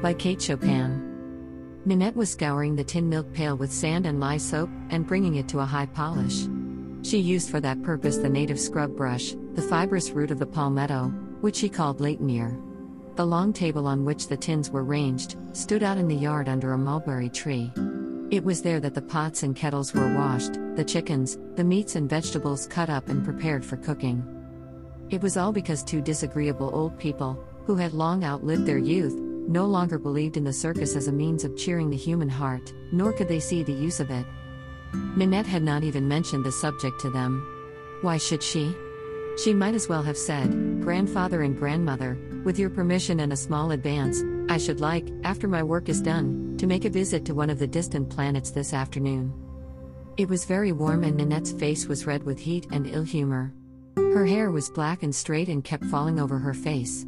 [0.00, 1.82] by Kate Chopin.
[1.84, 5.48] Ninette was scouring the tin milk pail with sand and lye soap and bringing it
[5.48, 6.46] to a high polish.
[7.02, 11.08] She used for that purpose the native scrub brush, the fibrous root of the palmetto,
[11.42, 12.58] which she called latanier.
[13.16, 16.72] The long table on which the tins were ranged stood out in the yard under
[16.72, 17.70] a mulberry tree.
[18.30, 22.08] It was there that the pots and kettles were washed, the chickens, the meats and
[22.08, 24.24] vegetables cut up and prepared for cooking.
[25.10, 29.66] It was all because two disagreeable old people, who had long outlived their youth, no
[29.66, 33.28] longer believed in the circus as a means of cheering the human heart, nor could
[33.28, 34.24] they see the use of it.
[35.16, 37.44] Ninette had not even mentioned the subject to them.
[38.02, 38.74] Why should she?
[39.42, 43.72] She might as well have said, Grandfather and grandmother, with your permission and a small
[43.72, 47.50] advance, I should like, after my work is done, to make a visit to one
[47.50, 49.32] of the distant planets this afternoon.
[50.16, 53.52] It was very warm and Ninette's face was red with heat and ill humor.
[53.96, 57.06] Her hair was black and straight and kept falling over her face.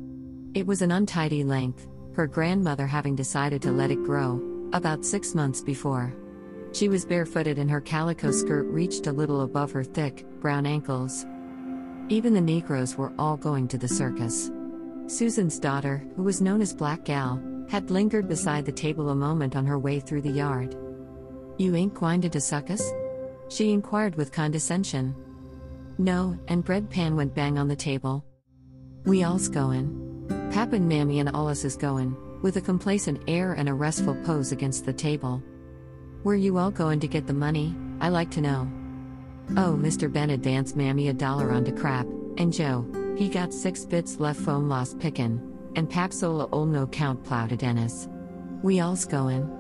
[0.55, 4.41] It was an untidy length, her grandmother having decided to let it grow,
[4.73, 6.15] about six months before.
[6.73, 11.27] She was barefooted and her calico skirt reached a little above her thick, brown ankles.
[12.09, 14.51] Even the Negroes were all going to the circus.
[15.07, 19.57] Susan's daughter, who was known as Black Gal, had lingered beside the table a moment
[19.57, 20.77] on her way through the yard.
[21.59, 22.93] You ain't gwine to the circus?
[23.49, 25.15] She inquired with condescension.
[25.99, 28.25] No, and bread pan went bang on the table.
[29.05, 30.02] We all's goin'.
[30.53, 34.53] Pap and Mammy and Alice is goin', with a complacent air and a restful pose
[34.53, 35.43] against the table.
[36.23, 38.71] Where you all goin' to get the money, I like to know.
[39.57, 40.13] Oh, Mr.
[40.13, 42.07] Ben advanced Mammy a dollar on de crap,
[42.39, 45.41] and Joe, he got six bits left foam lost pickin',
[45.77, 48.09] and Pap sola ol no count plow to Dennis.
[48.63, 49.51] We all's goin'.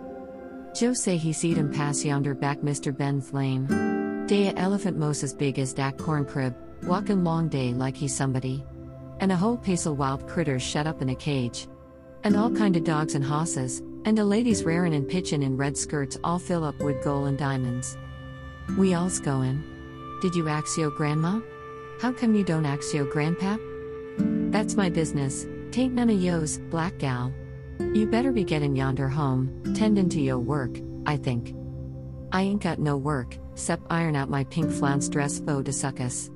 [0.74, 2.96] Joe say he seed him pass yonder back Mr.
[2.96, 3.66] Ben's lane.
[4.26, 8.08] Day a elephant mos as big as dat corn crib, walkin' long day like he
[8.08, 8.64] somebody
[9.22, 11.68] and a whole pace wild critters shut up in a cage.
[12.24, 15.76] And all kind of dogs and hosses, and a ladies rarin' and pitchin' in red
[15.76, 17.96] skirts all fill up with gold and diamonds.
[18.76, 19.62] We all's goin'.
[20.22, 21.40] Did you ax yo grandma?
[22.00, 23.60] How come you don't ax yo grandpap?
[24.50, 27.32] That's my business, tain't none of yo's, black gal.
[27.78, 31.54] You better be gettin' yonder home, tendin' to yo work, I think.
[32.32, 36.28] I ain't got no work, sep iron out my pink flounce dress faux de succus.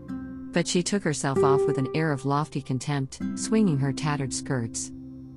[0.53, 4.91] But she took herself off with an air of lofty contempt, swinging her tattered skirts.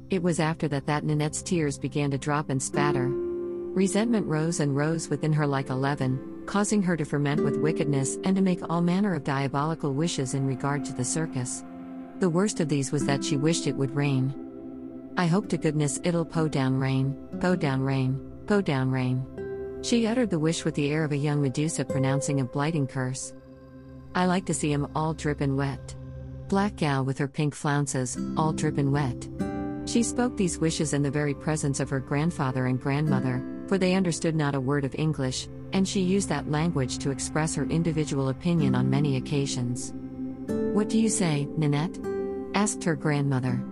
[0.09, 3.09] It was after that that Ninette's tears began to drop and spatter.
[3.09, 8.17] Resentment rose and rose within her like a leaven, causing her to ferment with wickedness
[8.23, 11.63] and to make all manner of diabolical wishes in regard to the circus.
[12.19, 14.33] The worst of these was that she wished it would rain.
[15.15, 19.23] I hope to goodness it'll po down rain, po down rain, po down rain.
[19.83, 23.33] She uttered the wish with the air of a young Medusa pronouncing a blighting curse.
[24.15, 25.95] I like to see 'em all drippin' wet.
[26.47, 29.27] Black gal with her pink flounces, all drippin' wet.
[29.85, 33.95] She spoke these wishes in the very presence of her grandfather and grandmother, for they
[33.95, 38.29] understood not a word of English, and she used that language to express her individual
[38.29, 39.93] opinion on many occasions.
[40.73, 41.99] What do you say, Ninette?
[42.55, 43.63] asked her grandmother.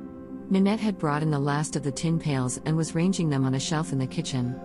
[0.49, 3.55] Ninette had brought in the last of the tin pails and was ranging them on
[3.55, 4.55] a shelf in the kitchen.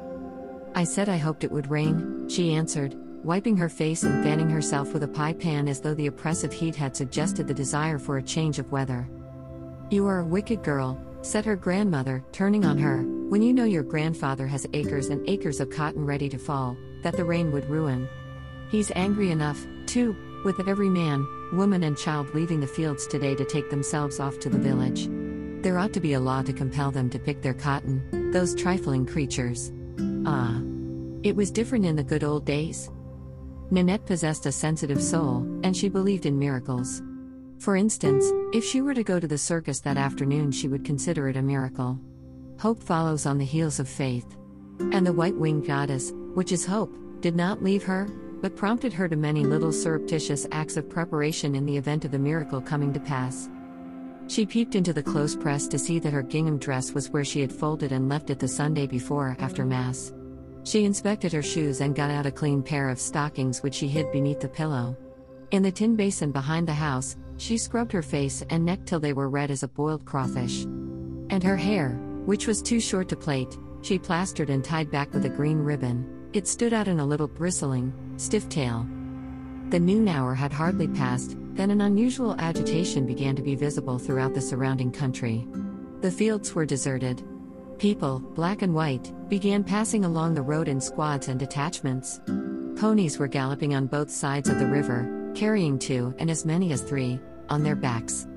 [0.75, 2.94] I said I hoped it would rain, she answered,
[3.25, 6.75] wiping her face and fanning herself with a pie pan as though the oppressive heat
[6.75, 9.09] had suggested the desire for a change of weather.
[9.91, 13.84] You are a wicked girl, said her grandmother, turning on her, when you know your
[13.84, 18.09] grandfather has acres and acres of cotton ready to fall, that the rain would ruin.
[18.71, 23.44] He's angry enough, too, with every man, woman, and child leaving the fields today to
[23.44, 25.09] take themselves off to the village.
[25.62, 29.06] There ought to be a law to compel them to pick their cotton, those trifling
[29.06, 29.71] creatures.
[30.27, 30.61] Ah.
[31.22, 32.91] It was different in the good old days.
[33.72, 37.00] Ninette possessed a sensitive soul, and she believed in miracles.
[37.59, 41.27] For instance, if she were to go to the circus that afternoon, she would consider
[41.28, 41.99] it a miracle.
[42.61, 44.37] Hope follows on the heels of faith.
[44.93, 48.09] And the white winged goddess, which is hope, did not leave her,
[48.43, 52.19] but prompted her to many little surreptitious acts of preparation in the event of the
[52.19, 53.49] miracle coming to pass.
[54.27, 57.41] She peeped into the clothes press to see that her gingham dress was where she
[57.41, 60.12] had folded and left it the Sunday before after Mass.
[60.64, 64.11] She inspected her shoes and got out a clean pair of stockings which she hid
[64.12, 64.97] beneath the pillow.
[65.50, 69.12] In the tin basin behind the house, she scrubbed her face and neck till they
[69.12, 70.62] were red as a boiled crawfish.
[70.62, 71.91] And her hair,
[72.25, 76.29] which was too short to plait, she plastered and tied back with a green ribbon.
[76.32, 78.87] It stood out in a little bristling, stiff tail.
[79.70, 84.35] The noon hour had hardly passed, then an unusual agitation began to be visible throughout
[84.35, 85.47] the surrounding country.
[86.00, 87.23] The fields were deserted,
[87.82, 92.20] People, black and white, began passing along the road in squads and detachments.
[92.76, 96.81] Ponies were galloping on both sides of the river, carrying two and as many as
[96.81, 97.19] three,
[97.49, 98.29] on their backs.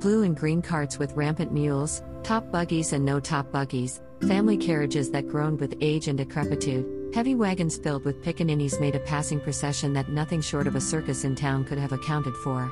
[0.00, 5.12] Blue and green carts with rampant mules, Top buggies and no top buggies, family carriages
[5.12, 9.92] that groaned with age and decrepitude, heavy wagons filled with pickaninnies made a passing procession
[9.92, 12.68] that nothing short of a circus in town could have accounted for.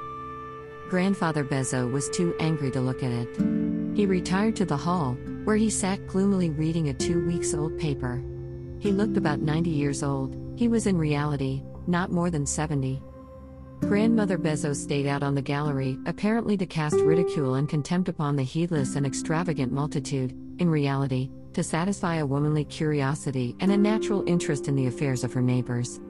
[0.91, 3.29] Grandfather Bezo was too angry to look at it.
[3.97, 8.21] He retired to the hall, where he sat gloomily reading a two weeks old paper.
[8.81, 13.01] He looked about 90 years old, he was in reality, not more than 70.
[13.83, 18.43] Grandmother Bezos stayed out on the gallery, apparently to cast ridicule and contempt upon the
[18.43, 24.67] heedless and extravagant multitude, in reality, to satisfy a womanly curiosity and a natural interest
[24.67, 26.01] in the affairs of her neighbors.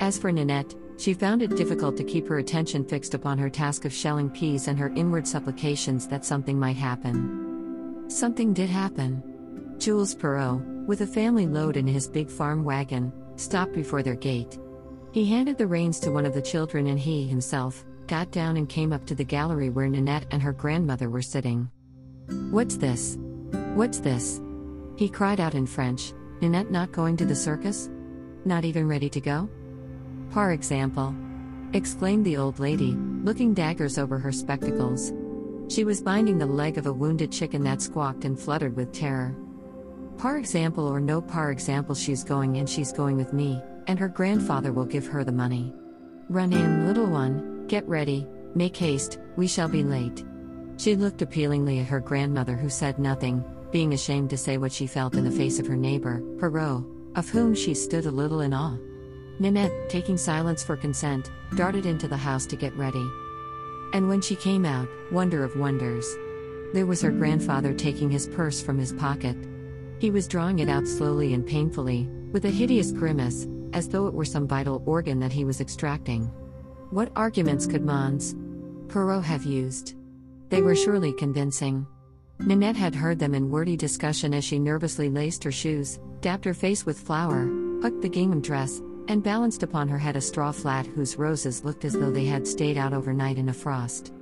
[0.00, 3.84] As for Ninette, she found it difficult to keep her attention fixed upon her task
[3.84, 7.55] of shelling peas and her inward supplications that something might happen.
[8.08, 9.22] Something did happen.
[9.78, 14.58] Jules Perrault, with a family load in his big farm wagon, stopped before their gate.
[15.12, 18.68] He handed the reins to one of the children and he himself got down and
[18.68, 21.68] came up to the gallery where Ninette and her grandmother were sitting.
[22.50, 23.18] What's this?
[23.74, 24.40] What's this?
[24.96, 27.90] He cried out in French Ninette not going to the circus?
[28.44, 29.48] Not even ready to go?
[30.30, 31.14] Par example.
[31.72, 32.92] exclaimed the old lady,
[33.24, 35.12] looking daggers over her spectacles.
[35.68, 39.34] She was binding the leg of a wounded chicken that squawked and fluttered with terror.
[40.16, 44.08] Par example or no par example, she's going and she's going with me, and her
[44.08, 45.74] grandfather will give her the money.
[46.28, 50.24] Run in, little one, get ready, make haste, we shall be late.
[50.78, 54.86] She looked appealingly at her grandmother, who said nothing, being ashamed to say what she
[54.86, 56.84] felt in the face of her neighbor, Perrault,
[57.16, 58.76] of whom she stood a little in awe.
[59.38, 63.04] Ninette, taking silence for consent, darted into the house to get ready.
[63.92, 66.06] And when she came out, wonder of wonders.
[66.72, 69.36] There was her grandfather taking his purse from his pocket.
[69.98, 74.14] He was drawing it out slowly and painfully, with a hideous grimace, as though it
[74.14, 76.24] were some vital organ that he was extracting.
[76.90, 78.34] What arguments could Mons
[78.88, 79.94] Perrault have used?
[80.50, 81.86] They were surely convincing.
[82.38, 86.54] Ninette had heard them in wordy discussion as she nervously laced her shoes, dabbed her
[86.54, 87.46] face with flour,
[87.80, 91.84] hooked the gingham dress, and balanced upon her head a straw flat whose roses looked
[91.84, 94.12] as though they had stayed out overnight in a frost.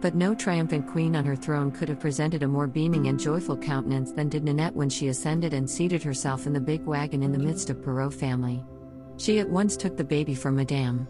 [0.00, 3.56] But no triumphant queen on her throne could have presented a more beaming and joyful
[3.56, 7.30] countenance than did Nanette when she ascended and seated herself in the big wagon in
[7.30, 8.64] the midst of Perrault family.
[9.16, 11.06] She at once took the baby from Madame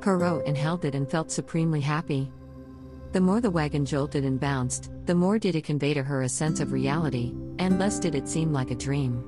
[0.00, 2.32] Perrault and held it and felt supremely happy.
[3.12, 6.28] The more the wagon jolted and bounced, the more did it convey to her a
[6.28, 9.22] sense of reality, and less did it seem like a dream.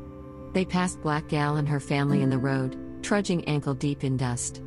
[0.54, 4.62] They passed Black Gal and her family in the road, trudging ankle deep in dust.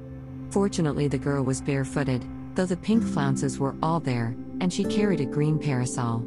[0.49, 5.21] Fortunately, the girl was barefooted, though the pink flounces were all there, and she carried
[5.21, 6.25] a green parasol.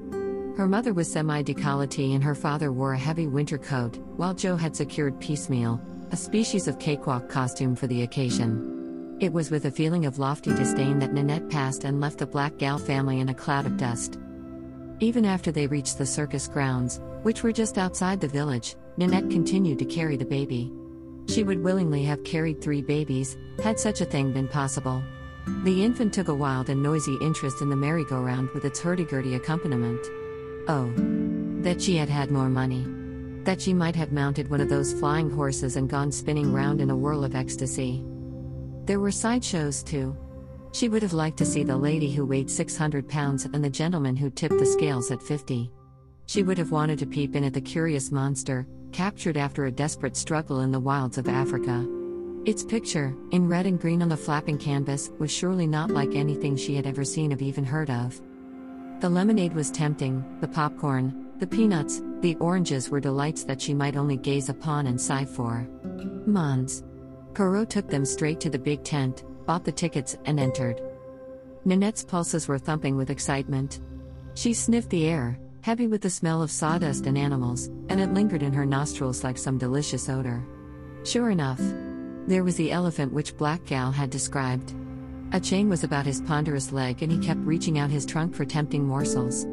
[0.56, 4.56] Her mother was semi decolletee and her father wore a heavy winter coat, while Joe
[4.56, 9.16] had secured piecemeal, a species of cakewalk costume for the occasion.
[9.20, 12.56] It was with a feeling of lofty disdain that Ninette passed and left the Black
[12.56, 14.18] Gal family in a cloud of dust.
[15.00, 19.78] Even after they reached the circus grounds, which were just outside the village, Ninette continued
[19.78, 20.72] to carry the baby.
[21.28, 25.02] She would willingly have carried three babies, had such a thing been possible.
[25.64, 30.06] The infant took a wild and noisy interest in the merry-go-round with its hurdy-gurdy accompaniment.
[30.68, 30.92] Oh,
[31.62, 32.86] that she had had more money
[33.48, 36.90] that she might have mounted one of those flying horses and gone spinning round in
[36.90, 38.04] a whirl of ecstasy.
[38.84, 40.14] There were sideshows too.
[40.72, 44.16] She would have liked to see the lady who weighed 600 pounds and the gentleman
[44.16, 45.72] who tipped the scales at 50.
[46.26, 50.16] She would have wanted to peep in at the curious monster, captured after a desperate
[50.16, 51.86] struggle in the wilds of Africa.
[52.44, 56.56] Its picture, in red and green on the flapping canvas, was surely not like anything
[56.56, 58.20] she had ever seen or even heard of.
[59.00, 63.96] The lemonade was tempting, the popcorn, the peanuts, the oranges were delights that she might
[63.96, 65.68] only gaze upon and sigh for.
[66.26, 66.82] Mons.
[67.34, 70.82] Perrault took them straight to the big tent, bought the tickets, and entered.
[71.64, 73.80] Ninette's pulses were thumping with excitement.
[74.34, 78.42] She sniffed the air, heavy with the smell of sawdust and animals, and it lingered
[78.42, 80.44] in her nostrils like some delicious odor.
[81.04, 81.60] Sure enough,
[82.26, 84.74] there was the elephant which Black Gal had described.
[85.32, 88.44] A chain was about his ponderous leg, and he kept reaching out his trunk for
[88.44, 89.46] tempting morsels.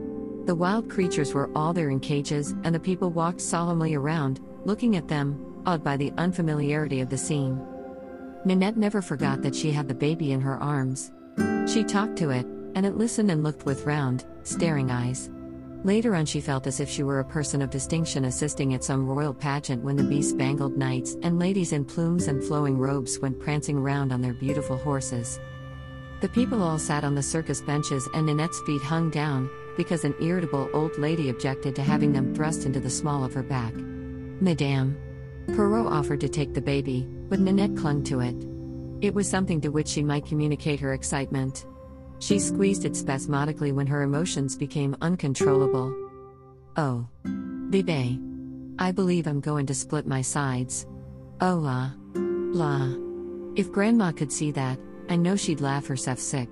[0.45, 4.95] The wild creatures were all there in cages, and the people walked solemnly around, looking
[4.95, 7.59] at them, awed by the unfamiliarity of the scene.
[8.45, 11.11] Ninette never forgot that she had the baby in her arms.
[11.67, 12.45] She talked to it,
[12.75, 15.31] and it listened and looked with round, staring eyes.
[15.85, 19.05] Later on, she felt as if she were a person of distinction assisting at some
[19.05, 23.79] royal pageant when the bespangled knights and ladies in plumes and flowing robes went prancing
[23.79, 25.39] round on their beautiful horses.
[26.21, 30.15] The people all sat on the circus benches, and Nanette's feet hung down, because an
[30.19, 33.75] irritable old lady objected to having them thrust into the small of her back.
[33.75, 34.97] Madame.
[35.53, 38.35] Perrault offered to take the baby, but Nanette clung to it.
[39.05, 41.67] It was something to which she might communicate her excitement.
[42.19, 45.93] She squeezed it spasmodically when her emotions became uncontrollable.
[46.77, 47.07] Oh.
[47.69, 48.19] Bebe.
[48.79, 50.85] I believe I'm going to split my sides.
[51.41, 51.91] Oh la.
[52.15, 52.93] La.
[53.55, 54.79] If Grandma could see that,
[55.09, 56.49] I know she'd laugh herself sick.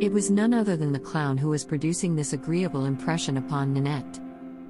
[0.00, 4.20] It was none other than the clown who was producing this agreeable impression upon Ninette.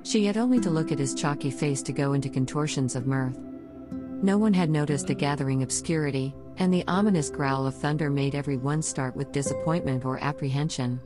[0.03, 3.39] She had only to look at his chalky face to go into contortions of mirth.
[4.23, 8.59] No one had noticed the gathering obscurity, and the ominous growl of thunder made every
[8.59, 11.00] one start with disappointment or apprehension.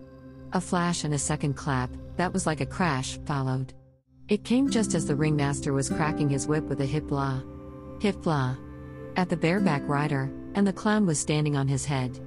[0.52, 3.72] A flash and a second clap, that was like a crash, followed.
[4.28, 7.40] It came just as the ringmaster was cracking his whip with a hip blah.
[8.00, 8.56] Hip blah.
[9.16, 12.18] At the bareback rider, and the clown was standing on his head.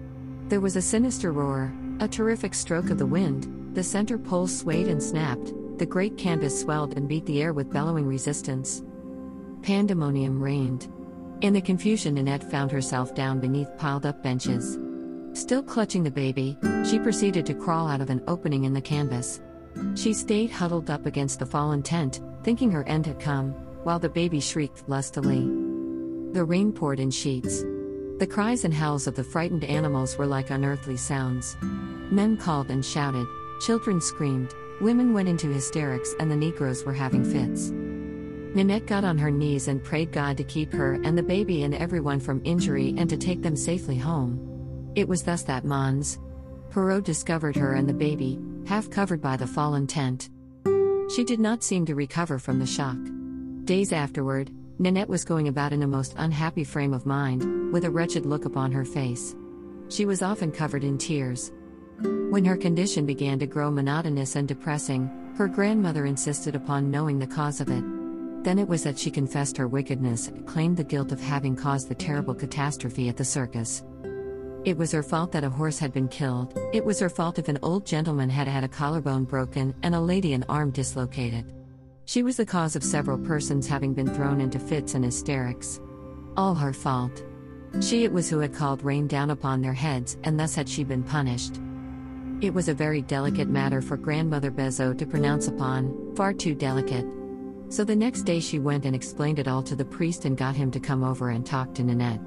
[0.47, 4.87] There was a sinister roar, a terrific stroke of the wind, the center pole swayed
[4.87, 8.83] and snapped, the great canvas swelled and beat the air with bellowing resistance.
[9.63, 10.87] Pandemonium reigned.
[11.41, 14.79] In the confusion, Ninette found herself down beneath piled up benches.
[15.33, 19.39] Still clutching the baby, she proceeded to crawl out of an opening in the canvas.
[19.93, 23.51] She stayed huddled up against the fallen tent, thinking her end had come,
[23.83, 25.41] while the baby shrieked lustily.
[26.33, 27.61] The rain poured in sheets.
[28.17, 31.55] The cries and howls of the frightened animals were like unearthly sounds.
[31.61, 33.27] Men called and shouted,
[33.61, 37.71] children screamed, women went into hysterics, and the Negroes were having fits.
[38.55, 41.75] Ninette got on her knees and prayed God to keep her and the baby and
[41.75, 44.91] everyone from injury and to take them safely home.
[44.95, 46.19] It was thus that Mons,
[46.69, 50.29] Perrault discovered her and the baby, half covered by the fallen tent.
[51.15, 52.97] She did not seem to recover from the shock.
[53.65, 57.89] Days afterward, Nanette was going about in a most unhappy frame of mind, with a
[57.89, 59.35] wretched look upon her face.
[59.89, 61.51] She was often covered in tears.
[62.29, 67.27] When her condition began to grow monotonous and depressing, her grandmother insisted upon knowing the
[67.27, 67.83] cause of it.
[68.47, 71.89] Then it was that she confessed her wickedness and claimed the guilt of having caused
[71.89, 73.83] the terrible catastrophe at the circus.
[74.63, 77.49] It was her fault that a horse had been killed, it was her fault if
[77.49, 81.53] an old gentleman had had a collarbone broken and a lady an arm dislocated.
[82.05, 85.81] She was the cause of several persons having been thrown into fits and hysterics.
[86.37, 87.25] All her fault.
[87.81, 90.85] She it was who had called rain down upon their heads, and thus had she
[90.85, 91.59] been punished.
[92.39, 97.05] It was a very delicate matter for Grandmother Bezo to pronounce upon, far too delicate.
[97.69, 100.55] So the next day she went and explained it all to the priest and got
[100.55, 102.21] him to come over and talk to Nanette.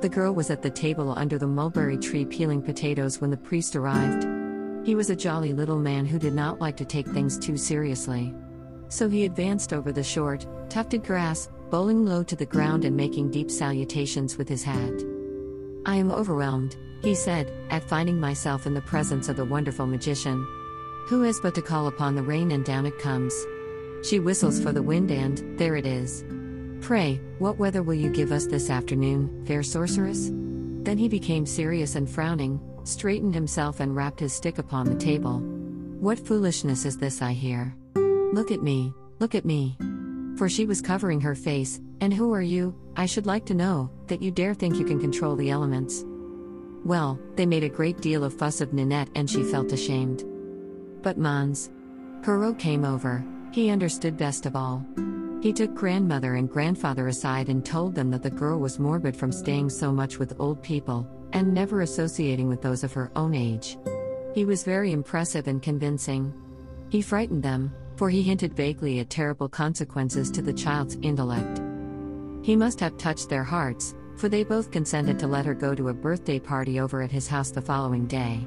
[0.00, 3.74] The girl was at the table under the mulberry tree peeling potatoes when the priest
[3.74, 4.26] arrived.
[4.86, 8.34] He was a jolly little man who did not like to take things too seriously.
[8.88, 13.30] So he advanced over the short, tufted grass, bowling low to the ground and making
[13.30, 14.92] deep salutations with his hat.
[15.86, 20.46] I am overwhelmed, he said, at finding myself in the presence of the wonderful magician.
[21.06, 23.34] Who is but to call upon the rain and down it comes?
[24.04, 26.24] She whistles for the wind and, there it is.
[26.82, 30.30] Pray, what weather will you give us this afternoon, fair sorceress?
[30.30, 35.38] Then he became serious and frowning, straightened himself and rapped his stick upon the table.
[35.98, 37.74] What foolishness is this I hear?
[37.94, 39.78] Look at me, look at me.
[40.36, 43.90] For she was covering her face, and who are you, I should like to know,
[44.08, 46.04] that you dare think you can control the elements?
[46.84, 50.24] Well, they made a great deal of fuss of Ninette and she felt ashamed.
[51.02, 51.70] But Mons.
[52.22, 54.84] Perrault came over, he understood best of all.
[55.40, 59.30] He took grandmother and grandfather aside and told them that the girl was morbid from
[59.30, 63.78] staying so much with old people, and never associating with those of her own age.
[64.34, 66.34] He was very impressive and convincing.
[66.88, 71.62] He frightened them, for he hinted vaguely at terrible consequences to the child's intellect.
[72.42, 75.90] He must have touched their hearts, for they both consented to let her go to
[75.90, 78.44] a birthday party over at his house the following day.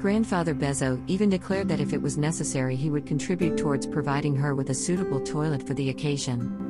[0.00, 4.54] Grandfather Bezo even declared that if it was necessary, he would contribute towards providing her
[4.54, 6.69] with a suitable toilet for the occasion.